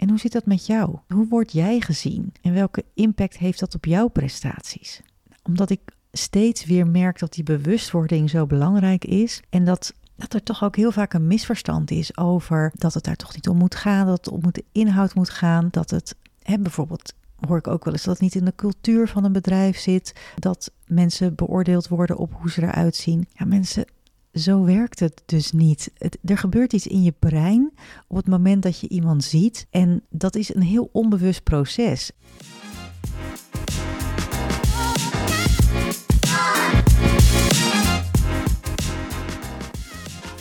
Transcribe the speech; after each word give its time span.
En 0.00 0.08
hoe 0.08 0.18
zit 0.18 0.32
dat 0.32 0.46
met 0.46 0.66
jou? 0.66 0.98
Hoe 1.08 1.28
word 1.28 1.52
jij 1.52 1.80
gezien? 1.80 2.32
En 2.42 2.52
welke 2.54 2.84
impact 2.94 3.38
heeft 3.38 3.60
dat 3.60 3.74
op 3.74 3.84
jouw 3.84 4.08
prestaties? 4.08 5.00
Omdat 5.42 5.70
ik 5.70 5.80
steeds 6.12 6.64
weer 6.64 6.86
merk 6.86 7.18
dat 7.18 7.32
die 7.32 7.44
bewustwording 7.44 8.30
zo 8.30 8.46
belangrijk 8.46 9.04
is 9.04 9.42
en 9.50 9.64
dat 9.64 9.94
dat 10.16 10.34
er 10.34 10.42
toch 10.42 10.64
ook 10.64 10.76
heel 10.76 10.92
vaak 10.92 11.12
een 11.12 11.26
misverstand 11.26 11.90
is 11.90 12.16
over 12.16 12.72
dat 12.74 12.94
het 12.94 13.04
daar 13.04 13.16
toch 13.16 13.34
niet 13.34 13.48
om 13.48 13.56
moet 13.56 13.74
gaan, 13.74 14.06
dat 14.06 14.16
het 14.24 14.28
om 14.28 14.40
de 14.52 14.64
inhoud 14.72 15.14
moet 15.14 15.30
gaan, 15.30 15.68
dat 15.70 15.90
het 15.90 16.16
hè, 16.42 16.58
bijvoorbeeld 16.58 17.14
hoor 17.46 17.58
ik 17.58 17.66
ook 17.66 17.84
wel 17.84 17.92
eens 17.92 18.04
dat 18.04 18.12
het 18.12 18.22
niet 18.22 18.34
in 18.34 18.44
de 18.44 18.54
cultuur 18.56 19.08
van 19.08 19.24
een 19.24 19.32
bedrijf 19.32 19.78
zit, 19.78 20.20
dat 20.38 20.70
mensen 20.86 21.34
beoordeeld 21.34 21.88
worden 21.88 22.16
op 22.16 22.32
hoe 22.32 22.50
ze 22.50 22.62
eruit 22.62 22.96
zien. 22.96 23.28
Ja, 23.32 23.44
mensen, 23.44 23.84
zo 24.32 24.64
werkt 24.64 25.00
het 25.00 25.22
dus 25.26 25.52
niet. 25.52 25.92
Er 26.24 26.38
gebeurt 26.38 26.72
iets 26.72 26.86
in 26.86 27.02
je 27.02 27.14
brein 27.18 27.72
op 28.08 28.16
het 28.16 28.28
moment 28.28 28.62
dat 28.62 28.80
je 28.80 28.88
iemand 28.88 29.24
ziet 29.24 29.66
en 29.70 30.02
dat 30.10 30.36
is 30.36 30.54
een 30.54 30.62
heel 30.62 30.88
onbewust 30.92 31.42
proces. 31.42 32.12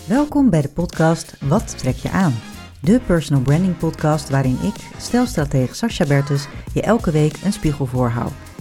Welkom 0.08 0.50
bij 0.50 0.62
de 0.62 0.70
podcast 0.70 1.36
Wat 1.40 1.78
trek 1.78 1.96
je 1.96 2.10
aan? 2.10 2.34
De 2.82 3.00
personal 3.06 3.42
branding 3.42 3.78
podcast 3.78 4.30
waarin 4.30 4.58
ik, 4.64 4.76
stelstratege 4.98 5.76
Sascha 5.76 6.06
Bertus, 6.06 6.48
je 6.74 6.82
elke 6.82 7.12
week 7.12 7.36
een 7.44 7.54
spiegel 7.54 7.86
voorhoud. 7.86 8.49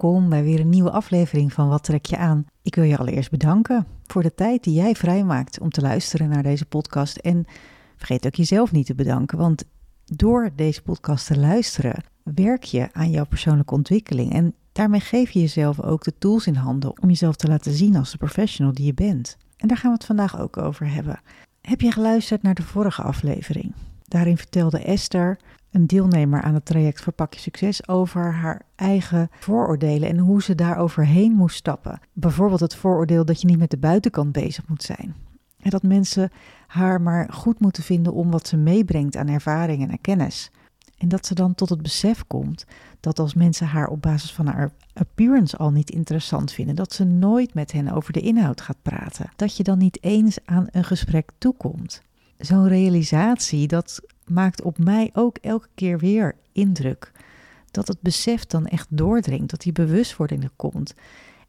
Welkom 0.00 0.28
bij 0.28 0.42
weer 0.42 0.60
een 0.60 0.68
nieuwe 0.68 0.90
aflevering 0.90 1.52
van 1.52 1.68
Wat 1.68 1.84
trek 1.84 2.06
je 2.06 2.16
aan? 2.16 2.46
Ik 2.62 2.74
wil 2.74 2.84
je 2.84 2.98
allereerst 2.98 3.30
bedanken 3.30 3.86
voor 4.06 4.22
de 4.22 4.34
tijd 4.34 4.64
die 4.64 4.74
jij 4.74 4.94
vrijmaakt 4.94 5.60
om 5.60 5.70
te 5.70 5.80
luisteren 5.80 6.28
naar 6.28 6.42
deze 6.42 6.64
podcast. 6.66 7.16
En 7.16 7.44
vergeet 7.96 8.26
ook 8.26 8.34
jezelf 8.34 8.72
niet 8.72 8.86
te 8.86 8.94
bedanken, 8.94 9.38
want 9.38 9.64
door 10.04 10.50
deze 10.56 10.82
podcast 10.82 11.26
te 11.26 11.38
luisteren 11.38 12.04
werk 12.22 12.64
je 12.64 12.88
aan 12.92 13.10
jouw 13.10 13.26
persoonlijke 13.26 13.74
ontwikkeling. 13.74 14.32
En 14.32 14.54
daarmee 14.72 15.00
geef 15.00 15.30
je 15.30 15.40
jezelf 15.40 15.80
ook 15.80 16.04
de 16.04 16.18
tools 16.18 16.46
in 16.46 16.54
handen 16.54 17.02
om 17.02 17.08
jezelf 17.08 17.36
te 17.36 17.48
laten 17.48 17.72
zien 17.72 17.96
als 17.96 18.10
de 18.10 18.18
professional 18.18 18.72
die 18.74 18.86
je 18.86 18.94
bent. 18.94 19.36
En 19.56 19.68
daar 19.68 19.76
gaan 19.76 19.90
we 19.90 19.96
het 19.96 20.06
vandaag 20.06 20.40
ook 20.40 20.56
over 20.56 20.92
hebben. 20.92 21.20
Heb 21.60 21.80
je 21.80 21.92
geluisterd 21.92 22.42
naar 22.42 22.54
de 22.54 22.62
vorige 22.62 23.02
aflevering? 23.02 23.74
Daarin 24.08 24.36
vertelde 24.36 24.78
Esther 24.78 25.38
een 25.70 25.86
deelnemer 25.86 26.42
aan 26.42 26.54
het 26.54 26.64
traject 26.64 27.02
Verpak 27.02 27.34
je 27.34 27.40
Succes 27.40 27.88
over 27.88 28.32
haar 28.32 28.62
eigen 28.74 29.28
vooroordelen 29.40 30.08
en 30.08 30.18
hoe 30.18 30.42
ze 30.42 30.54
daar 30.54 30.76
overheen 30.76 31.32
moest 31.32 31.56
stappen. 31.56 32.00
Bijvoorbeeld 32.12 32.60
het 32.60 32.74
vooroordeel 32.74 33.24
dat 33.24 33.40
je 33.40 33.46
niet 33.46 33.58
met 33.58 33.70
de 33.70 33.78
buitenkant 33.78 34.32
bezig 34.32 34.68
moet 34.68 34.82
zijn. 34.82 35.14
En 35.60 35.70
dat 35.70 35.82
mensen 35.82 36.30
haar 36.66 37.00
maar 37.00 37.32
goed 37.32 37.60
moeten 37.60 37.82
vinden 37.82 38.12
om 38.12 38.30
wat 38.30 38.48
ze 38.48 38.56
meebrengt 38.56 39.16
aan 39.16 39.28
ervaring 39.28 39.90
en 39.90 40.00
kennis. 40.00 40.50
En 40.98 41.08
dat 41.08 41.26
ze 41.26 41.34
dan 41.34 41.54
tot 41.54 41.68
het 41.68 41.82
besef 41.82 42.26
komt 42.26 42.64
dat 43.00 43.18
als 43.18 43.34
mensen 43.34 43.66
haar 43.66 43.88
op 43.88 44.02
basis 44.02 44.32
van 44.32 44.46
haar 44.46 44.70
appearance 44.92 45.56
al 45.56 45.70
niet 45.70 45.90
interessant 45.90 46.52
vinden, 46.52 46.74
dat 46.74 46.92
ze 46.92 47.04
nooit 47.04 47.54
met 47.54 47.72
hen 47.72 47.92
over 47.92 48.12
de 48.12 48.20
inhoud 48.20 48.60
gaat 48.60 48.82
praten, 48.82 49.30
dat 49.36 49.56
je 49.56 49.62
dan 49.62 49.78
niet 49.78 50.02
eens 50.02 50.38
aan 50.44 50.66
een 50.70 50.84
gesprek 50.84 51.30
toekomt. 51.38 52.02
Zo'n 52.38 52.68
realisatie, 52.68 53.66
dat 53.66 54.00
maakt 54.26 54.62
op 54.62 54.78
mij 54.78 55.10
ook 55.12 55.36
elke 55.36 55.68
keer 55.74 55.98
weer 55.98 56.36
indruk. 56.52 57.12
Dat 57.70 57.88
het 57.88 58.00
besef 58.00 58.46
dan 58.46 58.66
echt 58.66 58.86
doordringt, 58.90 59.50
dat 59.50 59.60
die 59.60 59.72
bewustwording 59.72 60.42
er 60.42 60.52
komt. 60.56 60.94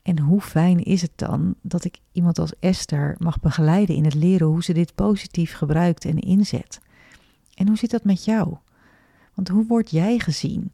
En 0.02 0.20
hoe 0.20 0.42
fijn 0.42 0.84
is 0.84 1.02
het 1.02 1.12
dan 1.16 1.56
dat 1.62 1.86
ik 1.86 2.00
iemand 2.12 2.40
als 2.40 2.60
Esther 2.60 3.16
mag 3.20 3.40
begeleiden 3.40 3.96
in 3.96 4.04
het 4.04 4.14
leren 4.14 4.48
hoe 4.48 4.64
ze 4.64 4.74
dit 4.74 4.96
positief 4.96 5.54
gebruikt 5.54 6.06
en 6.06 6.20
inzet? 6.20 6.80
En 7.54 7.68
hoe 7.68 7.78
zit 7.78 7.92
dat 7.92 8.04
met 8.04 8.26
jou? 8.26 8.58
Want 9.34 9.48
hoe 9.48 9.66
word 9.66 9.92
jij 9.92 10.20
gezien? 10.20 10.72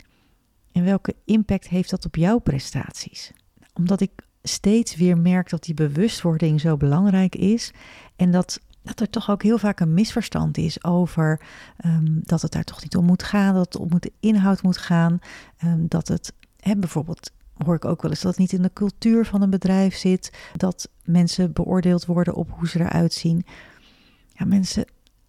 En 0.72 0.84
welke 0.84 1.16
impact 1.26 1.68
heeft 1.68 1.90
dat 1.90 2.06
op 2.06 2.16
jouw 2.16 2.40
prestaties? 2.40 3.32
Omdat 3.74 4.02
ik 4.02 4.12
steeds 4.44 4.96
weer 4.96 5.18
merk 5.18 5.50
dat 5.50 5.64
die 5.64 5.74
bewustwording 5.74 6.62
zo 6.62 6.78
belangrijk 6.78 7.36
is 7.36 7.72
en 8.16 8.32
dat 8.32 8.62
dat 8.86 9.00
er 9.00 9.10
toch 9.10 9.30
ook 9.30 9.44
heel 9.44 9.58
vaak 9.58 9.80
een 9.80 9.94
misverstand 9.94 10.58
is 10.58 10.84
over 10.84 11.42
ehm, 11.78 12.06
dat 12.06 12.42
het 12.42 12.52
daar 12.52 12.64
toch 12.64 12.84
niet 12.84 12.96
om 12.96 13.06
moet 13.06 13.24
gaan, 13.24 13.54
dat 13.54 13.74
het 13.74 13.78
om 13.78 13.90
de 14.00 14.12
inhoud 14.20 14.62
moet 14.62 14.78
gaan, 14.78 15.20
ehm, 15.58 15.88
dat 15.88 16.08
het 16.08 16.34
hè, 16.60 16.76
bijvoorbeeld 16.76 17.32
hoor 17.66 17.76
ik 17.76 17.86
ook 17.86 18.02
wel 18.02 18.12
eens 18.12 18.22
dat 18.22 18.32
het 18.32 18.40
niet 18.40 18.54
in 18.54 18.62
de 18.62 18.74
cultuur 18.74 19.26
van 19.26 19.42
een 19.42 19.50
bedrijf 19.50 19.96
zit, 19.96 20.32
dat 20.56 20.90
mensen 21.04 21.54
beoordeeld 21.54 22.06
worden 22.06 22.34
op 22.34 22.52
hoe 22.52 22.68
ze 22.68 22.80
eruit 22.80 23.14
zien. 23.14 23.46
Ja, 24.28 24.46
mensen, 24.46 24.86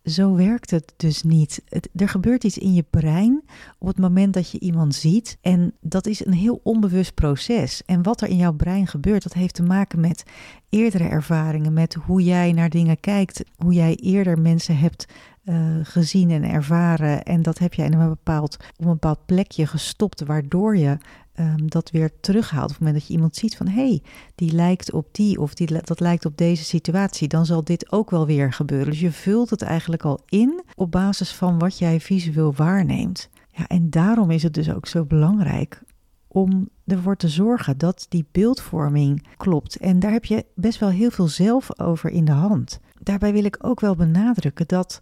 zo 0.07 0.35
werkt 0.35 0.71
het 0.71 0.93
dus 0.97 1.23
niet. 1.23 1.63
Er 1.95 2.09
gebeurt 2.09 2.45
iets 2.45 2.59
in 2.59 2.75
je 2.75 2.85
brein 2.91 3.43
op 3.79 3.87
het 3.87 3.99
moment 3.99 4.35
dat 4.35 4.51
je 4.51 4.59
iemand 4.59 4.95
ziet. 4.95 5.39
En 5.41 5.75
dat 5.81 6.07
is 6.07 6.27
een 6.27 6.33
heel 6.33 6.61
onbewust 6.63 7.15
proces. 7.15 7.83
En 7.85 8.03
wat 8.03 8.21
er 8.21 8.29
in 8.29 8.37
jouw 8.37 8.53
brein 8.53 8.87
gebeurt, 8.87 9.23
dat 9.23 9.33
heeft 9.33 9.55
te 9.55 9.63
maken 9.63 10.01
met 10.01 10.23
eerdere 10.69 11.05
ervaringen, 11.09 11.73
met 11.73 11.95
hoe 11.95 12.23
jij 12.23 12.53
naar 12.53 12.71
dingen 12.71 13.01
kijkt, 13.01 13.45
hoe 13.57 13.73
jij 13.73 13.95
eerder 13.95 14.39
mensen 14.39 14.79
hebt 14.79 15.07
uh, 15.45 15.77
gezien 15.83 16.31
en 16.31 16.45
ervaren. 16.45 17.23
En 17.23 17.43
dat 17.43 17.59
heb 17.59 17.75
jij 17.75 17.87
in 17.87 17.93
een 17.93 18.09
bepaald, 18.09 18.57
op 18.77 18.85
een 18.85 18.93
bepaald 18.93 19.27
plekje 19.27 19.67
gestopt, 19.67 20.25
waardoor 20.25 20.77
je 20.77 20.99
um, 21.39 21.71
dat 21.71 21.91
weer 21.91 22.11
terughaalt. 22.21 22.65
Op 22.65 22.71
het 22.71 22.79
moment 22.79 22.99
dat 22.99 23.07
je 23.07 23.15
iemand 23.15 23.37
ziet 23.37 23.57
van 23.57 23.69
hé, 23.69 23.89
hey, 23.89 24.03
die 24.35 24.53
lijkt 24.53 24.93
op 24.93 25.09
die 25.13 25.41
of 25.41 25.55
die, 25.55 25.83
dat 25.83 26.01
lijkt 26.01 26.25
op 26.25 26.37
deze 26.37 26.65
situatie, 26.65 27.29
dan 27.29 27.47
zal 27.47 27.65
dit 27.65 27.93
ook 27.93 28.11
wel 28.11 28.27
weer 28.27 28.53
gebeuren. 28.53 28.91
Dus 28.91 29.01
je 29.01 29.13
vult 29.13 29.51
het 29.51 29.63
eigenlijk 29.63 30.05
al 30.05 30.21
in 30.29 30.63
op 30.75 30.91
basis 30.91 31.33
van 31.33 31.59
wat 31.59 31.79
jij 31.79 32.01
visueel 32.01 32.55
waarneemt. 32.55 33.29
Ja, 33.51 33.67
en 33.67 33.91
daarom 33.91 34.31
is 34.31 34.43
het 34.43 34.55
dus 34.55 34.71
ook 34.71 34.87
zo 34.87 35.05
belangrijk 35.05 35.83
om 36.29 36.69
ervoor 36.87 37.17
te 37.17 37.29
zorgen 37.29 37.79
dat 37.79 38.07
die 38.09 38.27
beeldvorming 38.33 39.27
klopt. 39.37 39.77
En 39.77 39.99
daar 39.99 40.13
heb 40.13 40.25
je 40.25 40.45
best 40.55 40.79
wel 40.79 40.89
heel 40.89 41.11
veel 41.11 41.29
zelf 41.29 41.81
over 41.81 42.11
in 42.11 42.25
de 42.25 42.33
hand. 42.33 42.81
Daarbij 43.03 43.33
wil 43.33 43.45
ik 43.45 43.59
ook 43.61 43.81
wel 43.81 43.95
benadrukken 43.95 44.67
dat 44.69 45.01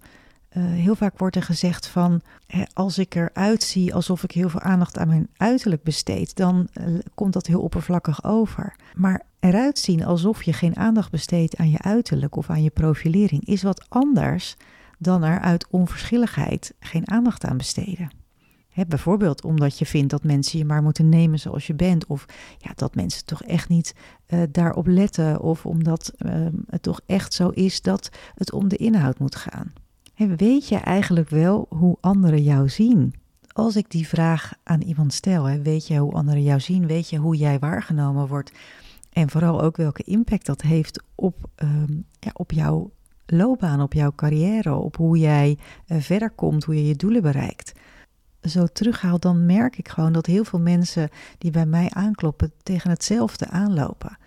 uh, 0.57 0.65
heel 0.65 0.95
vaak 0.95 1.19
wordt 1.19 1.37
er 1.37 1.43
gezegd 1.43 1.87
van 1.87 2.21
hè, 2.47 2.63
als 2.73 2.99
ik 2.99 3.15
eruit 3.15 3.63
zie 3.63 3.95
alsof 3.95 4.23
ik 4.23 4.31
heel 4.31 4.49
veel 4.49 4.61
aandacht 4.61 4.99
aan 4.99 5.09
mijn 5.09 5.29
uiterlijk 5.37 5.83
besteed, 5.83 6.37
dan 6.37 6.69
uh, 6.81 6.99
komt 7.15 7.33
dat 7.33 7.47
heel 7.47 7.61
oppervlakkig 7.61 8.25
over. 8.25 8.77
Maar 8.95 9.23
eruit 9.41 9.79
zien 9.79 10.05
alsof 10.05 10.43
je 10.43 10.53
geen 10.53 10.77
aandacht 10.77 11.11
besteedt 11.11 11.57
aan 11.57 11.71
je 11.71 11.79
uiterlijk 11.79 12.37
of 12.37 12.51
aan 12.51 12.63
je 12.63 12.71
profilering 12.71 13.47
is 13.47 13.63
wat 13.63 13.87
anders 13.89 14.57
dan 14.99 15.23
er 15.23 15.41
uit 15.41 15.67
onverschilligheid 15.71 16.75
geen 16.81 17.11
aandacht 17.11 17.45
aan 17.45 17.57
besteden. 17.57 18.11
Bijvoorbeeld 18.89 19.45
omdat 19.45 19.79
je 19.79 19.87
vindt 19.87 20.11
dat 20.11 20.25
mensen 20.25 20.59
je 20.59 20.65
maar 20.65 20.83
moeten 20.83 21.09
nemen 21.09 21.39
zoals 21.39 21.67
je 21.67 21.75
bent, 21.75 22.07
of 22.07 22.27
ja, 22.59 22.73
dat 22.75 22.95
mensen 22.95 23.25
toch 23.25 23.43
echt 23.43 23.69
niet 23.69 23.95
uh, 24.29 24.43
daarop 24.51 24.87
letten, 24.87 25.41
of 25.41 25.67
omdat 25.67 26.13
ehm, 26.19 26.53
het 26.67 26.83
toch 26.83 27.01
echt 27.07 27.35
zo 27.35 27.49
is 27.49 27.83
dat 27.83 28.11
het 28.35 28.53
om 28.53 28.69
de 28.69 28.77
inhoud 28.77 29.19
moet 29.19 29.37
gaan 29.37 29.73
weet 30.17 30.69
je 30.69 30.77
eigenlijk 30.77 31.29
wel 31.29 31.67
hoe 31.69 31.97
anderen 32.01 32.43
jou 32.43 32.69
zien? 32.69 33.15
Als 33.53 33.77
ik 33.77 33.91
die 33.91 34.09
vraag 34.09 34.53
aan 34.63 34.81
iemand 34.81 35.13
stel, 35.13 35.45
weet 35.45 35.87
je 35.87 35.99
hoe 35.99 36.13
anderen 36.13 36.43
jou 36.43 36.61
zien? 36.61 36.87
Weet 36.87 37.09
je 37.09 37.17
hoe 37.17 37.37
jij 37.37 37.59
waargenomen 37.59 38.29
wordt? 38.29 38.53
En 39.13 39.31
vooral 39.31 39.63
ook 39.63 39.77
welke 39.77 40.03
impact 40.03 40.47
dat 40.47 40.61
heeft 40.61 41.03
op, 41.15 41.35
um, 41.63 42.05
ja, 42.19 42.31
op 42.33 42.53
jouw 42.53 42.91
loopbaan, 43.27 43.81
op 43.81 43.93
jouw 43.93 44.13
carrière, 44.15 44.75
op 44.75 44.97
hoe 44.97 45.19
jij 45.19 45.59
uh, 45.87 46.01
verder 46.01 46.31
komt, 46.31 46.65
hoe 46.65 46.75
je 46.75 46.87
je 46.87 46.97
doelen 46.97 47.23
bereikt. 47.23 47.73
Zo 48.43 48.67
terughaal, 48.67 49.19
dan 49.19 49.47
merk 49.47 49.79
ik 49.79 49.89
gewoon 49.89 50.13
dat 50.13 50.27
heel 50.27 50.45
veel 50.45 50.61
mensen 50.61 51.09
die 51.39 51.51
bij 51.51 51.67
mij 51.67 51.91
aankloppen 51.91 52.53
tegen 52.63 52.91
hetzelfde 52.91 53.49
aanlopen. 53.49 54.19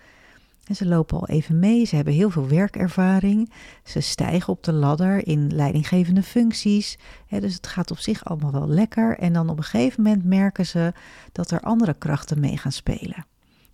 Ze 0.74 0.86
lopen 0.86 1.18
al 1.18 1.28
even 1.28 1.58
mee, 1.58 1.84
ze 1.84 1.96
hebben 1.96 2.14
heel 2.14 2.30
veel 2.30 2.48
werkervaring, 2.48 3.52
ze 3.84 4.00
stijgen 4.00 4.52
op 4.52 4.62
de 4.62 4.72
ladder 4.72 5.26
in 5.26 5.54
leidinggevende 5.54 6.22
functies. 6.22 6.98
dus 7.28 7.54
het 7.54 7.66
gaat 7.66 7.90
op 7.90 7.98
zich 7.98 8.24
allemaal 8.24 8.52
wel 8.52 8.68
lekker. 8.68 9.18
En 9.18 9.32
dan 9.32 9.48
op 9.48 9.56
een 9.56 9.64
gegeven 9.64 10.02
moment 10.02 10.24
merken 10.24 10.66
ze 10.66 10.92
dat 11.32 11.50
er 11.50 11.60
andere 11.60 11.94
krachten 11.94 12.40
mee 12.40 12.56
gaan 12.56 12.72
spelen. 12.72 13.26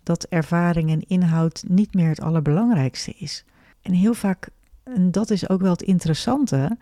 Dat 0.03 0.23
ervaring 0.23 0.91
en 0.91 1.07
inhoud 1.07 1.63
niet 1.67 1.93
meer 1.93 2.09
het 2.09 2.21
allerbelangrijkste 2.21 3.11
is. 3.11 3.45
En 3.81 3.93
heel 3.93 4.13
vaak, 4.13 4.49
en 4.83 5.11
dat 5.11 5.29
is 5.29 5.49
ook 5.49 5.61
wel 5.61 5.71
het 5.71 5.81
interessante, 5.81 6.77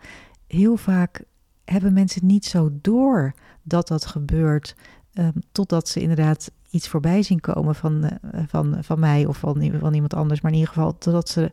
heel 0.46 0.76
vaak 0.76 1.24
hebben 1.64 1.92
mensen 1.92 2.26
niet 2.26 2.44
zo 2.44 2.70
door 2.80 3.34
dat 3.62 3.88
dat 3.88 4.06
gebeurt, 4.06 4.76
um, 5.14 5.32
totdat 5.52 5.88
ze 5.88 6.00
inderdaad 6.00 6.50
iets 6.74 6.88
voorbij 6.88 7.22
zien 7.22 7.40
komen 7.40 7.74
van, 7.74 8.04
uh, 8.04 8.10
van, 8.46 8.76
van 8.80 8.98
mij 8.98 9.26
of 9.26 9.36
van, 9.36 9.72
van 9.78 9.94
iemand 9.94 10.14
anders, 10.14 10.40
maar 10.40 10.52
in 10.52 10.58
ieder 10.58 10.72
geval 10.72 10.98
totdat 10.98 11.28
ze 11.28 11.52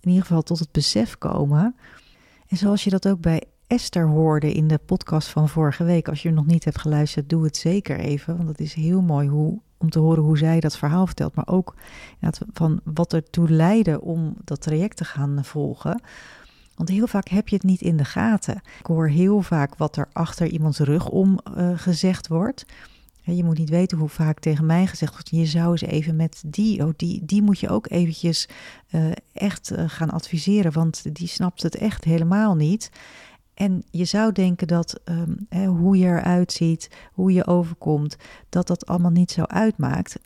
in 0.00 0.08
ieder 0.08 0.26
geval 0.26 0.42
tot 0.42 0.58
het 0.58 0.72
besef 0.72 1.18
komen. 1.18 1.76
En 2.48 2.56
zoals 2.56 2.84
je 2.84 2.90
dat 2.90 3.08
ook 3.08 3.20
bij 3.20 3.42
Esther 3.66 4.06
hoorde 4.06 4.52
in 4.52 4.68
de 4.68 4.78
podcast 4.78 5.28
van 5.28 5.48
vorige 5.48 5.84
week. 5.84 6.08
Als 6.08 6.22
je 6.22 6.30
nog 6.30 6.46
niet 6.46 6.64
hebt 6.64 6.78
geluisterd, 6.78 7.28
doe 7.28 7.44
het 7.44 7.56
zeker 7.56 7.98
even. 7.98 8.36
Want 8.36 8.48
het 8.48 8.60
is 8.60 8.74
heel 8.74 9.00
mooi 9.00 9.28
hoe, 9.28 9.60
om 9.78 9.90
te 9.90 9.98
horen 9.98 10.22
hoe 10.22 10.38
zij 10.38 10.60
dat 10.60 10.76
verhaal 10.76 11.06
vertelt. 11.06 11.34
Maar 11.34 11.48
ook 11.48 11.74
van 12.52 12.80
wat 12.84 13.12
ertoe 13.12 13.50
leidde 13.50 14.00
om 14.00 14.36
dat 14.44 14.60
traject 14.60 14.96
te 14.96 15.04
gaan 15.04 15.44
volgen. 15.44 16.02
Want 16.74 16.88
heel 16.88 17.06
vaak 17.06 17.28
heb 17.28 17.48
je 17.48 17.54
het 17.54 17.64
niet 17.64 17.80
in 17.80 17.96
de 17.96 18.04
gaten. 18.04 18.60
Ik 18.78 18.86
hoor 18.86 19.08
heel 19.08 19.42
vaak 19.42 19.76
wat 19.76 19.96
er 19.96 20.08
achter 20.12 20.46
iemands 20.46 20.78
rug 20.78 21.08
om 21.08 21.38
uh, 21.56 21.70
gezegd 21.74 22.28
wordt. 22.28 22.64
Je 23.36 23.44
moet 23.44 23.58
niet 23.58 23.70
weten 23.70 23.98
hoe 23.98 24.08
vaak 24.08 24.38
tegen 24.38 24.66
mij 24.66 24.86
gezegd 24.86 25.12
wordt: 25.12 25.28
je 25.30 25.46
zou 25.46 25.70
eens 25.70 25.80
even 25.82 26.16
met 26.16 26.42
die, 26.46 26.84
oh, 26.84 26.92
die, 26.96 27.24
die 27.24 27.42
moet 27.42 27.58
je 27.58 27.68
ook 27.68 27.90
eventjes 27.90 28.48
uh, 28.90 29.10
echt 29.32 29.72
uh, 29.72 29.84
gaan 29.86 30.10
adviseren, 30.10 30.72
want 30.72 31.14
die 31.14 31.28
snapt 31.28 31.62
het 31.62 31.76
echt 31.76 32.04
helemaal 32.04 32.54
niet. 32.54 32.90
En 33.54 33.82
je 33.90 34.04
zou 34.04 34.32
denken 34.32 34.66
dat 34.66 35.00
um, 35.04 35.46
hè, 35.48 35.66
hoe 35.66 35.98
je 35.98 36.06
eruit 36.06 36.52
ziet, 36.52 36.90
hoe 37.12 37.32
je 37.32 37.46
overkomt, 37.46 38.16
dat 38.48 38.66
dat 38.66 38.86
allemaal 38.86 39.10
niet 39.10 39.30
zo 39.30 39.42
uitmaakt. 39.42 40.18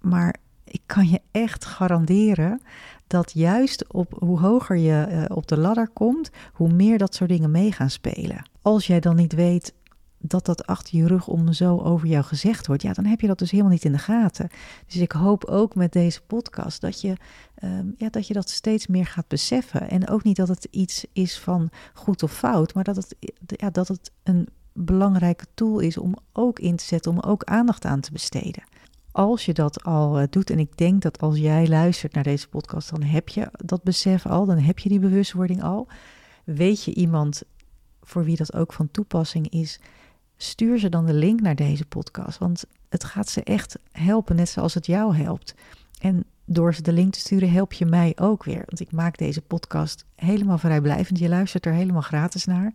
Maar 0.00 0.34
ik 0.64 0.80
kan 0.86 1.08
je 1.08 1.20
echt 1.30 1.64
garanderen 1.64 2.60
dat 3.06 3.32
juist 3.34 3.92
op 3.92 4.16
hoe 4.18 4.40
hoger 4.40 4.76
je 4.76 5.06
uh, 5.10 5.36
op 5.36 5.46
de 5.46 5.58
ladder 5.58 5.88
komt, 5.88 6.30
hoe 6.52 6.72
meer 6.72 6.98
dat 6.98 7.14
soort 7.14 7.30
dingen 7.30 7.50
mee 7.50 7.72
gaan 7.72 7.90
spelen. 7.90 8.42
Als 8.62 8.86
jij 8.86 9.00
dan 9.00 9.16
niet 9.16 9.32
weet 9.32 9.74
dat 10.18 10.46
dat 10.46 10.66
achter 10.66 10.98
je 10.98 11.06
rug 11.06 11.26
om 11.26 11.52
zo 11.52 11.78
over 11.78 12.08
jou 12.08 12.24
gezegd 12.24 12.66
wordt, 12.66 12.82
ja, 12.82 12.92
dan 12.92 13.04
heb 13.04 13.20
je 13.20 13.26
dat 13.26 13.38
dus 13.38 13.50
helemaal 13.50 13.72
niet 13.72 13.84
in 13.84 13.92
de 13.92 13.98
gaten. 13.98 14.48
Dus 14.86 14.96
ik 14.96 15.12
hoop 15.12 15.44
ook 15.44 15.74
met 15.74 15.92
deze 15.92 16.20
podcast 16.22 16.80
dat 16.80 17.00
je, 17.00 17.16
um, 17.64 17.94
ja, 17.98 18.08
dat 18.10 18.26
je 18.26 18.34
dat 18.34 18.50
steeds 18.50 18.86
meer 18.86 19.06
gaat 19.06 19.28
beseffen. 19.28 19.90
En 19.90 20.08
ook 20.08 20.22
niet 20.22 20.36
dat 20.36 20.48
het 20.48 20.68
iets 20.70 21.06
is 21.12 21.38
van 21.38 21.70
goed 21.94 22.22
of 22.22 22.32
fout, 22.32 22.74
maar 22.74 22.84
dat 22.84 22.96
het, 22.96 23.16
ja, 23.46 23.70
dat 23.70 23.88
het 23.88 24.10
een 24.22 24.48
belangrijke 24.72 25.46
tool 25.54 25.78
is 25.78 25.98
om 25.98 26.14
ook 26.32 26.58
in 26.58 26.76
te 26.76 26.84
zetten, 26.84 27.10
om 27.10 27.20
ook 27.20 27.44
aandacht 27.44 27.84
aan 27.84 28.00
te 28.00 28.12
besteden. 28.12 28.62
Als 29.12 29.44
je 29.44 29.52
dat 29.54 29.84
al 29.84 30.20
uh, 30.20 30.26
doet, 30.30 30.50
en 30.50 30.58
ik 30.58 30.76
denk 30.76 31.02
dat 31.02 31.20
als 31.20 31.38
jij 31.38 31.68
luistert 31.68 32.14
naar 32.14 32.24
deze 32.24 32.48
podcast, 32.48 32.90
dan 32.90 33.02
heb 33.02 33.28
je 33.28 33.50
dat 33.52 33.82
besef 33.82 34.26
al, 34.26 34.46
dan 34.46 34.58
heb 34.58 34.78
je 34.78 34.88
die 34.88 34.98
bewustwording 34.98 35.62
al. 35.62 35.88
Weet 36.44 36.84
je 36.84 36.94
iemand 36.94 37.42
voor 38.02 38.24
wie 38.24 38.36
dat 38.36 38.54
ook 38.54 38.72
van 38.72 38.90
toepassing 38.90 39.48
is, 39.48 39.80
stuur 40.38 40.78
ze 40.78 40.88
dan 40.88 41.06
de 41.06 41.12
link 41.12 41.40
naar 41.40 41.54
deze 41.54 41.84
podcast. 41.84 42.38
Want 42.38 42.64
het 42.88 43.04
gaat 43.04 43.28
ze 43.28 43.42
echt 43.42 43.78
helpen, 43.92 44.36
net 44.36 44.48
zoals 44.48 44.74
het 44.74 44.86
jou 44.86 45.16
helpt. 45.16 45.54
En 46.00 46.24
door 46.44 46.74
ze 46.74 46.82
de 46.82 46.92
link 46.92 47.12
te 47.12 47.18
sturen, 47.18 47.50
help 47.50 47.72
je 47.72 47.86
mij 47.86 48.12
ook 48.16 48.44
weer. 48.44 48.62
Want 48.66 48.80
ik 48.80 48.92
maak 48.92 49.18
deze 49.18 49.40
podcast 49.40 50.04
helemaal 50.14 50.58
vrijblijvend. 50.58 51.18
Je 51.18 51.28
luistert 51.28 51.66
er 51.66 51.72
helemaal 51.72 52.02
gratis 52.02 52.44
naar. 52.44 52.72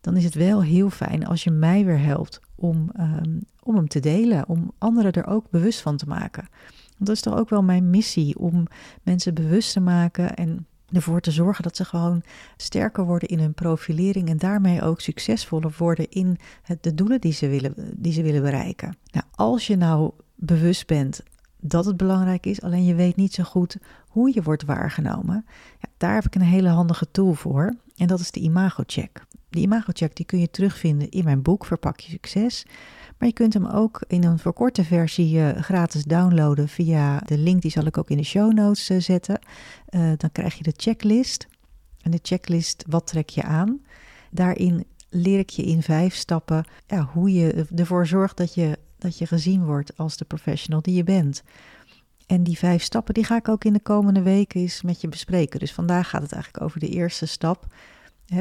Dan 0.00 0.16
is 0.16 0.24
het 0.24 0.34
wel 0.34 0.62
heel 0.62 0.90
fijn 0.90 1.26
als 1.26 1.44
je 1.44 1.50
mij 1.50 1.84
weer 1.84 2.00
helpt 2.00 2.40
om, 2.54 2.90
um, 3.00 3.40
om 3.62 3.76
hem 3.76 3.88
te 3.88 4.00
delen. 4.00 4.48
Om 4.48 4.72
anderen 4.78 5.12
er 5.12 5.26
ook 5.26 5.50
bewust 5.50 5.80
van 5.80 5.96
te 5.96 6.06
maken. 6.06 6.48
Want 6.68 7.06
dat 7.06 7.16
is 7.16 7.20
toch 7.20 7.36
ook 7.36 7.50
wel 7.50 7.62
mijn 7.62 7.90
missie 7.90 8.38
om 8.38 8.66
mensen 9.02 9.34
bewust 9.34 9.72
te 9.72 9.80
maken 9.80 10.36
en 10.36 10.66
ervoor 10.92 11.20
te 11.20 11.30
zorgen 11.30 11.62
dat 11.62 11.76
ze 11.76 11.84
gewoon 11.84 12.22
sterker 12.56 13.04
worden 13.04 13.28
in 13.28 13.38
hun 13.38 13.54
profilering 13.54 14.28
en 14.28 14.36
daarmee 14.36 14.82
ook 14.82 15.00
succesvoller 15.00 15.74
worden 15.78 16.10
in 16.10 16.38
het, 16.62 16.82
de 16.82 16.94
doelen 16.94 17.20
die 17.20 17.32
ze, 17.32 17.48
willen, 17.48 17.74
die 17.96 18.12
ze 18.12 18.22
willen 18.22 18.42
bereiken. 18.42 18.96
Nou, 19.10 19.24
als 19.34 19.66
je 19.66 19.76
nou 19.76 20.10
bewust 20.34 20.86
bent 20.86 21.22
dat 21.60 21.84
het 21.84 21.96
belangrijk 21.96 22.46
is, 22.46 22.62
alleen 22.62 22.84
je 22.84 22.94
weet 22.94 23.16
niet 23.16 23.34
zo 23.34 23.42
goed 23.42 23.76
hoe 24.08 24.34
je 24.34 24.42
wordt 24.42 24.64
waargenomen, 24.64 25.44
ja, 25.78 25.88
daar 25.96 26.14
heb 26.14 26.26
ik 26.26 26.34
een 26.34 26.40
hele 26.40 26.68
handige 26.68 27.10
tool 27.10 27.34
voor 27.34 27.74
en 27.96 28.06
dat 28.06 28.20
is 28.20 28.30
de 28.30 28.40
imago-check. 28.40 29.26
Die 29.50 29.62
imago-check 29.62 30.16
die 30.16 30.26
kun 30.26 30.38
je 30.38 30.50
terugvinden 30.50 31.10
in 31.10 31.24
mijn 31.24 31.42
boek 31.42 31.64
Verpak 31.64 32.00
je 32.00 32.10
succes. 32.10 32.66
Maar 33.20 33.28
je 33.28 33.34
kunt 33.34 33.54
hem 33.54 33.66
ook 33.66 34.04
in 34.06 34.24
een 34.24 34.38
verkorte 34.38 34.84
versie 34.84 35.36
uh, 35.36 35.48
gratis 35.48 36.04
downloaden 36.04 36.68
via 36.68 37.18
de 37.18 37.38
link, 37.38 37.62
die 37.62 37.70
zal 37.70 37.84
ik 37.84 37.98
ook 37.98 38.10
in 38.10 38.16
de 38.16 38.22
show 38.22 38.52
notes 38.52 38.90
uh, 38.90 39.00
zetten. 39.00 39.38
Uh, 39.90 40.12
dan 40.16 40.32
krijg 40.32 40.54
je 40.54 40.62
de 40.62 40.72
checklist. 40.76 41.46
En 42.02 42.10
de 42.10 42.18
checklist, 42.22 42.84
wat 42.88 43.06
trek 43.06 43.28
je 43.28 43.42
aan? 43.42 43.80
Daarin 44.30 44.84
leer 45.08 45.38
ik 45.38 45.50
je 45.50 45.62
in 45.62 45.82
vijf 45.82 46.14
stappen 46.14 46.64
ja, 46.86 47.08
hoe 47.12 47.32
je 47.32 47.66
ervoor 47.76 48.06
zorgt 48.06 48.36
dat 48.36 48.54
je, 48.54 48.78
dat 48.98 49.18
je 49.18 49.26
gezien 49.26 49.64
wordt 49.64 49.96
als 49.96 50.16
de 50.16 50.24
professional 50.24 50.82
die 50.82 50.94
je 50.94 51.04
bent. 51.04 51.42
En 52.26 52.42
die 52.42 52.58
vijf 52.58 52.82
stappen 52.82 53.14
die 53.14 53.24
ga 53.24 53.36
ik 53.36 53.48
ook 53.48 53.64
in 53.64 53.72
de 53.72 53.80
komende 53.80 54.22
weken 54.22 54.60
eens 54.60 54.82
met 54.82 55.00
je 55.00 55.08
bespreken. 55.08 55.60
Dus 55.60 55.72
vandaag 55.72 56.08
gaat 56.08 56.22
het 56.22 56.32
eigenlijk 56.32 56.64
over 56.64 56.80
de 56.80 56.88
eerste 56.88 57.26
stap. 57.26 57.66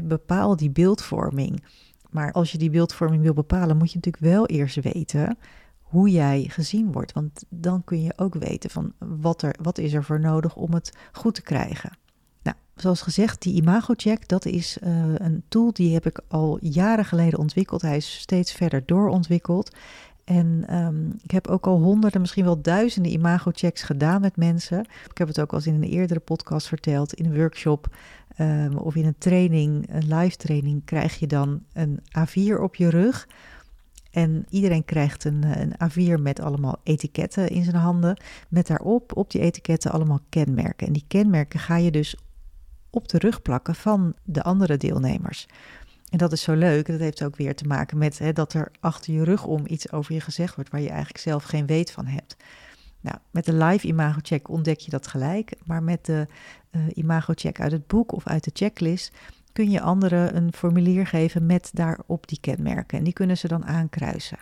bepaal 0.03 0.55
die 0.55 0.69
beeldvorming. 0.69 1.63
Maar 2.09 2.31
als 2.31 2.51
je 2.51 2.57
die 2.57 2.69
beeldvorming 2.69 3.21
wil 3.21 3.33
bepalen, 3.33 3.77
moet 3.77 3.91
je 3.91 3.95
natuurlijk 3.95 4.33
wel 4.33 4.45
eerst 4.45 4.81
weten 4.81 5.37
hoe 5.81 6.09
jij 6.09 6.45
gezien 6.47 6.91
wordt. 6.91 7.13
Want 7.13 7.43
dan 7.49 7.83
kun 7.83 8.01
je 8.01 8.13
ook 8.15 8.33
weten 8.33 8.69
van 8.69 8.93
wat, 8.97 9.41
er, 9.41 9.55
wat 9.61 9.77
is 9.77 9.93
er 9.93 10.03
voor 10.03 10.19
nodig 10.19 10.55
om 10.55 10.73
het 10.73 10.97
goed 11.11 11.35
te 11.35 11.41
krijgen. 11.41 11.97
Nou, 12.41 12.57
zoals 12.75 13.01
gezegd, 13.01 13.41
die 13.41 13.53
imago-check, 13.53 14.27
dat 14.27 14.45
is 14.45 14.77
uh, 14.83 14.89
een 15.15 15.43
tool 15.47 15.73
die 15.73 15.93
heb 15.93 16.05
ik 16.05 16.21
al 16.27 16.57
jaren 16.61 17.05
geleden 17.05 17.39
ontwikkeld. 17.39 17.81
Hij 17.81 17.97
is 17.97 18.19
steeds 18.19 18.51
verder 18.51 18.83
doorontwikkeld. 18.85 19.75
En 20.23 20.75
um, 20.75 21.15
ik 21.23 21.31
heb 21.31 21.47
ook 21.47 21.67
al 21.67 21.79
honderden, 21.79 22.21
misschien 22.21 22.43
wel 22.43 22.61
duizenden 22.61 23.11
imago-checks 23.11 23.81
gedaan 23.81 24.21
met 24.21 24.37
mensen. 24.37 24.79
Ik 25.09 25.17
heb 25.17 25.27
het 25.27 25.39
ook 25.39 25.51
al 25.51 25.57
eens 25.57 25.67
in 25.67 25.73
een 25.73 25.83
eerdere 25.83 26.19
podcast 26.19 26.67
verteld, 26.67 27.13
in 27.13 27.25
een 27.25 27.35
workshop 27.35 27.87
um, 28.39 28.77
of 28.77 28.95
in 28.95 29.05
een 29.05 29.17
training, 29.17 29.89
een 29.89 30.15
live 30.15 30.35
training, 30.35 30.85
krijg 30.85 31.19
je 31.19 31.27
dan 31.27 31.63
een 31.73 31.99
A4 31.99 32.61
op 32.61 32.75
je 32.75 32.89
rug. 32.89 33.27
En 34.11 34.45
iedereen 34.49 34.85
krijgt 34.85 35.23
een, 35.23 35.43
een 35.43 35.73
A4 35.73 36.21
met 36.21 36.39
allemaal 36.39 36.79
etiketten 36.83 37.49
in 37.49 37.63
zijn 37.63 37.75
handen. 37.75 38.17
Met 38.49 38.67
daarop, 38.67 39.17
op 39.17 39.31
die 39.31 39.41
etiketten, 39.41 39.91
allemaal 39.91 40.19
kenmerken. 40.29 40.87
En 40.87 40.93
die 40.93 41.05
kenmerken 41.07 41.59
ga 41.59 41.77
je 41.77 41.91
dus 41.91 42.15
op 42.89 43.07
de 43.07 43.17
rug 43.17 43.41
plakken 43.41 43.75
van 43.75 44.13
de 44.23 44.43
andere 44.43 44.77
deelnemers. 44.77 45.47
En 46.09 46.17
dat 46.17 46.31
is 46.31 46.41
zo 46.41 46.53
leuk. 46.53 46.87
Dat 46.87 46.99
heeft 46.99 47.23
ook 47.23 47.35
weer 47.35 47.55
te 47.55 47.67
maken 47.67 47.97
met 47.97 48.19
hè, 48.19 48.33
dat 48.33 48.53
er 48.53 48.71
achter 48.79 49.13
je 49.13 49.23
rug 49.23 49.45
om 49.45 49.63
iets 49.67 49.91
over 49.91 50.13
je 50.13 50.21
gezegd 50.21 50.55
wordt 50.55 50.69
waar 50.69 50.81
je 50.81 50.89
eigenlijk 50.89 51.19
zelf 51.19 51.43
geen 51.43 51.65
weet 51.65 51.91
van 51.91 52.05
hebt. 52.05 52.35
Nou, 53.01 53.17
met 53.31 53.45
de 53.45 53.53
live 53.53 53.87
imago-check 53.87 54.49
ontdek 54.49 54.79
je 54.79 54.91
dat 54.91 55.07
gelijk, 55.07 55.53
maar 55.65 55.83
met 55.83 56.05
de 56.05 56.27
uh, 56.71 56.81
imago-check 56.93 57.59
uit 57.59 57.71
het 57.71 57.87
boek 57.87 58.11
of 58.11 58.27
uit 58.27 58.43
de 58.43 58.51
checklist 58.53 59.11
kun 59.53 59.69
je 59.69 59.81
anderen 59.81 60.35
een 60.35 60.53
formulier 60.53 61.07
geven 61.07 61.45
met 61.45 61.69
daarop 61.73 62.27
die 62.27 62.39
kenmerken. 62.39 62.97
En 62.97 63.03
die 63.03 63.13
kunnen 63.13 63.37
ze 63.37 63.47
dan 63.47 63.65
aankruisen. 63.65 64.37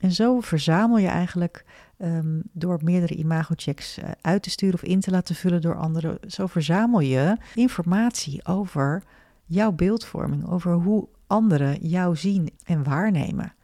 En 0.00 0.12
zo 0.12 0.40
verzamel 0.40 0.98
je 0.98 1.08
eigenlijk 1.08 1.64
um, 1.98 2.42
door 2.52 2.78
meerdere 2.82 3.14
imago-checks 3.14 3.98
uh, 3.98 4.04
uit 4.20 4.42
te 4.42 4.50
sturen 4.50 4.74
of 4.74 4.82
in 4.82 5.00
te 5.00 5.10
laten 5.10 5.34
vullen 5.34 5.60
door 5.60 5.76
anderen. 5.76 6.18
Zo 6.26 6.46
verzamel 6.46 7.00
je 7.00 7.36
informatie 7.54 8.46
over 8.46 9.02
jouw 9.44 9.72
beeldvorming, 9.72 10.48
over 10.48 10.72
hoe 10.72 11.08
anderen 11.26 11.88
jou 11.88 12.16
zien 12.16 12.50
en 12.64 12.84
waarnemen. 12.84 13.54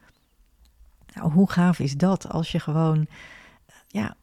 Nou, 1.13 1.31
hoe 1.31 1.51
gaaf 1.51 1.79
is 1.79 1.97
dat 1.97 2.29
als 2.29 2.51
je 2.51 2.59
gewoon 2.59 3.07
ja, 3.87 4.15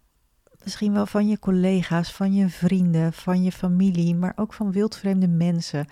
misschien 0.64 0.92
wel 0.92 1.06
van 1.06 1.28
je 1.28 1.38
collega's, 1.38 2.12
van 2.12 2.34
je 2.34 2.48
vrienden, 2.48 3.12
van 3.12 3.42
je 3.42 3.52
familie, 3.52 4.14
maar 4.14 4.32
ook 4.36 4.52
van 4.52 4.72
wildvreemde 4.72 5.28
mensen. 5.28 5.86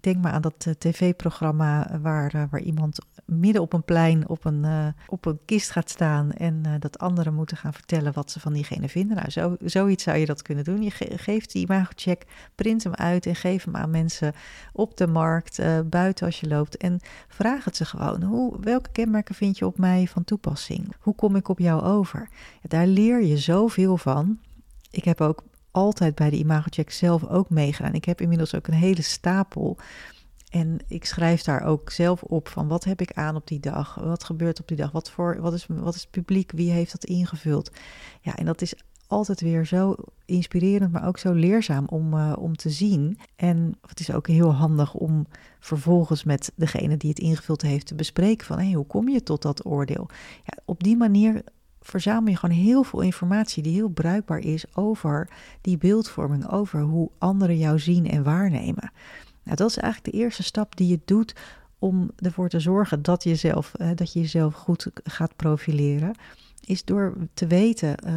Denk 0.00 0.22
maar 0.22 0.32
aan 0.32 0.42
dat 0.42 0.64
uh, 0.68 0.74
tv-programma 0.74 1.98
waar, 2.02 2.34
uh, 2.34 2.42
waar 2.50 2.60
iemand 2.60 2.98
midden 3.24 3.62
op 3.62 3.72
een 3.72 3.84
plein 3.84 4.28
op 4.28 4.44
een, 4.44 4.94
op 5.06 5.26
een 5.26 5.38
kist 5.44 5.70
gaat 5.70 5.90
staan 5.90 6.32
en 6.32 6.62
dat 6.78 6.98
anderen 6.98 7.34
moeten 7.34 7.56
gaan 7.56 7.72
vertellen 7.72 8.12
wat 8.12 8.30
ze 8.30 8.40
van 8.40 8.52
diegene 8.52 8.88
vinden. 8.88 9.16
Nou, 9.16 9.30
zo, 9.30 9.56
zoiets 9.64 10.02
zou 10.02 10.18
je 10.18 10.26
dat 10.26 10.42
kunnen 10.42 10.64
doen. 10.64 10.82
Je 10.82 10.90
ge 10.90 11.12
geeft 11.16 11.52
die 11.52 11.64
imago-check, 11.64 12.24
print 12.54 12.84
hem 12.84 12.94
uit 12.94 13.26
en 13.26 13.34
geef 13.34 13.64
hem 13.64 13.76
aan 13.76 13.90
mensen 13.90 14.32
op 14.72 14.96
de 14.96 15.06
markt, 15.06 15.62
buiten 15.84 16.26
als 16.26 16.40
je 16.40 16.48
loopt 16.48 16.76
en 16.76 17.00
vraag 17.28 17.64
het 17.64 17.76
ze 17.76 17.84
gewoon. 17.84 18.22
Hoe, 18.22 18.56
welke 18.60 18.90
kenmerken 18.92 19.34
vind 19.34 19.58
je 19.58 19.66
op 19.66 19.78
mij 19.78 20.06
van 20.06 20.24
toepassing? 20.24 20.94
Hoe 21.00 21.14
kom 21.14 21.36
ik 21.36 21.48
op 21.48 21.58
jou 21.58 21.82
over? 21.82 22.28
Daar 22.62 22.86
leer 22.86 23.22
je 23.22 23.38
zoveel 23.38 23.96
van. 23.96 24.38
Ik 24.90 25.04
heb 25.04 25.20
ook 25.20 25.42
altijd 25.74 26.14
bij 26.14 26.30
de 26.30 26.36
imagocheck 26.36 26.90
zelf 26.90 27.26
ook 27.28 27.50
meegedaan. 27.50 27.94
Ik 27.94 28.04
heb 28.04 28.20
inmiddels 28.20 28.54
ook 28.54 28.66
een 28.66 28.74
hele 28.74 29.02
stapel. 29.02 29.78
En 30.50 30.78
ik 30.88 31.04
schrijf 31.04 31.42
daar 31.42 31.62
ook 31.62 31.90
zelf 31.90 32.22
op 32.22 32.48
van 32.48 32.68
wat 32.68 32.84
heb 32.84 33.00
ik 33.00 33.12
aan 33.12 33.36
op 33.36 33.46
die 33.46 33.60
dag? 33.60 33.94
Wat 33.94 34.24
gebeurt 34.24 34.60
op 34.60 34.68
die 34.68 34.76
dag? 34.76 34.90
Wat, 34.90 35.10
voor, 35.10 35.40
wat, 35.40 35.52
is, 35.52 35.66
wat 35.68 35.94
is 35.94 36.00
het 36.00 36.10
publiek? 36.10 36.52
Wie 36.52 36.70
heeft 36.70 36.92
dat 36.92 37.04
ingevuld? 37.04 37.70
Ja, 38.20 38.36
en 38.36 38.44
dat 38.44 38.62
is 38.62 38.74
altijd 39.06 39.40
weer 39.40 39.66
zo 39.66 39.94
inspirerend, 40.24 40.92
maar 40.92 41.06
ook 41.06 41.18
zo 41.18 41.32
leerzaam 41.32 41.86
om, 41.86 42.14
uh, 42.14 42.32
om 42.38 42.56
te 42.56 42.70
zien. 42.70 43.18
En 43.36 43.78
het 43.86 44.00
is 44.00 44.12
ook 44.12 44.26
heel 44.26 44.54
handig 44.54 44.94
om 44.94 45.26
vervolgens 45.60 46.24
met 46.24 46.52
degene 46.54 46.96
die 46.96 47.10
het 47.10 47.18
ingevuld 47.18 47.62
heeft 47.62 47.86
te 47.86 47.94
bespreken 47.94 48.46
van 48.46 48.58
hey, 48.58 48.72
hoe 48.72 48.86
kom 48.86 49.08
je 49.08 49.22
tot 49.22 49.42
dat 49.42 49.66
oordeel? 49.66 50.08
Ja, 50.44 50.62
op 50.64 50.82
die 50.82 50.96
manier 50.96 51.42
verzamel 51.84 52.30
je 52.30 52.36
gewoon 52.36 52.56
heel 52.56 52.82
veel 52.82 53.00
informatie 53.00 53.62
die 53.62 53.72
heel 53.72 53.88
bruikbaar 53.88 54.38
is 54.38 54.64
over 54.74 55.28
die 55.60 55.78
beeldvorming, 55.78 56.50
over 56.50 56.80
hoe 56.80 57.10
anderen 57.18 57.58
jou 57.58 57.78
zien 57.78 58.10
en 58.10 58.22
waarnemen. 58.22 58.92
Nou, 59.42 59.56
dat 59.56 59.70
is 59.70 59.76
eigenlijk 59.76 60.12
de 60.14 60.22
eerste 60.22 60.42
stap 60.42 60.76
die 60.76 60.88
je 60.88 61.00
doet 61.04 61.34
om 61.78 62.10
ervoor 62.16 62.48
te 62.48 62.60
zorgen 62.60 63.02
dat, 63.02 63.22
jezelf, 63.22 63.72
uh, 63.76 63.88
dat 63.94 64.12
je 64.12 64.20
jezelf 64.20 64.54
goed 64.54 64.86
gaat 65.04 65.36
profileren 65.36 66.14
is 66.66 66.84
door 66.84 67.14
te 67.34 67.46
weten 67.46 67.96
uh, 68.06 68.12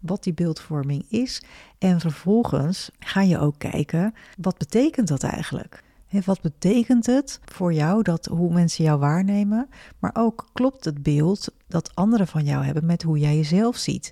wat 0.00 0.22
die 0.22 0.34
beeldvorming 0.34 1.04
is. 1.08 1.42
En 1.78 2.00
vervolgens 2.00 2.90
ga 2.98 3.20
je 3.20 3.38
ook 3.38 3.58
kijken, 3.58 4.14
wat 4.38 4.58
betekent 4.58 5.08
dat 5.08 5.22
eigenlijk? 5.22 5.82
Wat 6.20 6.40
betekent 6.40 7.06
het 7.06 7.40
voor 7.44 7.72
jou 7.72 8.02
dat 8.02 8.26
hoe 8.26 8.52
mensen 8.52 8.84
jou 8.84 8.98
waarnemen, 8.98 9.68
maar 9.98 10.10
ook 10.14 10.48
klopt 10.52 10.84
het 10.84 11.02
beeld 11.02 11.54
dat 11.68 11.94
anderen 11.94 12.26
van 12.26 12.44
jou 12.44 12.64
hebben 12.64 12.86
met 12.86 13.02
hoe 13.02 13.18
jij 13.18 13.36
jezelf 13.36 13.76
ziet? 13.76 14.10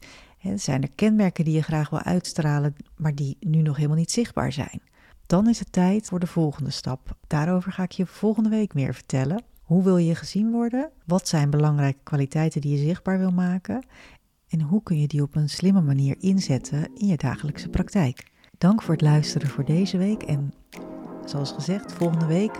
Zijn 0.54 0.82
er 0.82 0.90
kenmerken 0.94 1.44
die 1.44 1.54
je 1.54 1.62
graag 1.62 1.90
wil 1.90 2.02
uitstralen, 2.02 2.76
maar 2.96 3.14
die 3.14 3.36
nu 3.40 3.62
nog 3.62 3.76
helemaal 3.76 3.96
niet 3.96 4.10
zichtbaar 4.10 4.52
zijn? 4.52 4.80
Dan 5.26 5.48
is 5.48 5.58
het 5.58 5.72
tijd 5.72 6.06
voor 6.06 6.20
de 6.20 6.26
volgende 6.26 6.70
stap. 6.70 7.16
Daarover 7.26 7.72
ga 7.72 7.82
ik 7.82 7.92
je 7.92 8.06
volgende 8.06 8.48
week 8.48 8.74
meer 8.74 8.94
vertellen. 8.94 9.42
Hoe 9.62 9.82
wil 9.82 9.96
je 9.96 10.14
gezien 10.14 10.50
worden? 10.50 10.90
Wat 11.06 11.28
zijn 11.28 11.50
belangrijke 11.50 12.00
kwaliteiten 12.02 12.60
die 12.60 12.76
je 12.76 12.84
zichtbaar 12.84 13.18
wil 13.18 13.32
maken? 13.32 13.86
En 14.48 14.60
hoe 14.60 14.82
kun 14.82 15.00
je 15.00 15.08
die 15.08 15.22
op 15.22 15.36
een 15.36 15.48
slimme 15.48 15.80
manier 15.80 16.16
inzetten 16.18 16.90
in 16.94 17.06
je 17.06 17.16
dagelijkse 17.16 17.68
praktijk? 17.68 18.30
Dank 18.58 18.82
voor 18.82 18.94
het 18.94 19.02
luisteren 19.02 19.48
voor 19.48 19.64
deze 19.64 19.98
week. 19.98 20.22
En 20.22 20.52
zoals 21.24 21.52
gezegd, 21.52 21.92
volgende 21.92 22.26
week 22.26 22.52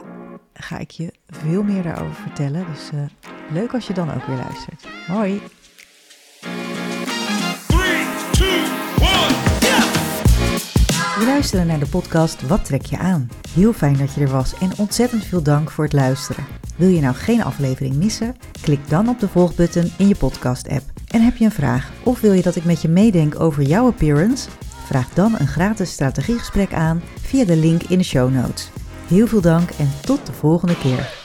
ga 0.53 0.79
ik 0.79 0.91
je 0.91 1.13
veel 1.29 1.63
meer 1.63 1.83
daarover 1.83 2.15
vertellen. 2.15 2.67
Dus 2.73 2.91
uh, 2.95 3.01
leuk 3.51 3.75
als 3.75 3.87
je 3.87 3.95
dan 3.95 4.15
ook 4.15 4.25
weer 4.25 4.37
luistert. 4.37 4.87
Hoi! 5.07 5.43
Je 11.19 11.27
luisterde 11.27 11.67
naar 11.67 11.79
de 11.79 11.87
podcast 11.87 12.47
Wat 12.47 12.65
trek 12.65 12.85
je 12.85 12.99
aan? 12.99 13.31
Heel 13.55 13.73
fijn 13.73 13.97
dat 13.97 14.15
je 14.15 14.21
er 14.21 14.31
was 14.31 14.55
en 14.59 14.71
ontzettend 14.79 15.25
veel 15.25 15.43
dank 15.43 15.71
voor 15.71 15.85
het 15.85 15.93
luisteren. 15.93 16.45
Wil 16.77 16.89
je 16.89 17.01
nou 17.01 17.15
geen 17.15 17.45
aflevering 17.45 17.95
missen? 17.95 18.37
Klik 18.61 18.89
dan 18.89 19.09
op 19.09 19.21
de 19.21 19.29
volgbutton 19.29 19.93
in 19.99 20.09
je 20.09 20.17
podcast-app. 20.17 20.83
En 21.09 21.23
heb 21.23 21.37
je 21.37 21.45
een 21.45 21.51
vraag 21.51 21.91
of 22.05 22.21
wil 22.21 22.33
je 22.33 22.43
dat 22.43 22.57
ik 22.57 22.65
met 22.65 22.83
je 22.83 22.89
meedenk 22.89 23.41
over 23.41 23.63
jouw 23.63 23.87
appearance? 23.87 24.49
Vraag 24.91 25.09
dan 25.15 25.35
een 25.39 25.47
gratis 25.47 25.91
strategiegesprek 25.91 26.73
aan 26.73 27.03
via 27.21 27.45
de 27.45 27.57
link 27.57 27.83
in 27.83 27.99
de 27.99 28.05
show 28.05 28.33
notes. 28.33 28.71
Heel 29.07 29.27
veel 29.27 29.41
dank 29.41 29.71
en 29.71 29.91
tot 30.01 30.27
de 30.27 30.33
volgende 30.33 30.79
keer. 30.79 31.20